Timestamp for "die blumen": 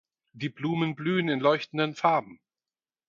0.33-0.95